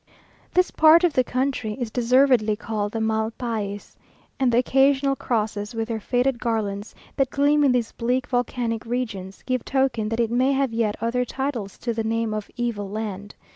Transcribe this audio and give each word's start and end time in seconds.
This 0.55 0.71
part 0.71 1.03
of 1.03 1.13
the 1.13 1.23
country 1.23 1.73
is 1.79 1.91
deservedly 1.91 2.55
called 2.55 2.91
the 2.91 2.99
Mal 2.99 3.29
Pais, 3.37 3.95
and 4.39 4.51
the 4.51 4.57
occasional 4.57 5.15
crosses 5.15 5.75
with 5.75 5.87
their 5.89 5.99
faded 5.99 6.39
garlands, 6.39 6.95
that 7.17 7.29
gleam 7.29 7.63
in 7.63 7.71
these 7.71 7.91
bleak, 7.91 8.25
volcanic 8.25 8.83
regions, 8.87 9.43
give 9.45 9.63
token 9.63 10.09
that 10.09 10.19
it 10.19 10.31
may 10.31 10.53
have 10.53 10.73
yet 10.73 10.95
other 11.01 11.23
titles 11.23 11.77
to 11.77 11.93
the 11.93 12.03
name 12.03 12.33
of 12.33 12.49
"Evil 12.57 12.89
Land." 12.89 13.35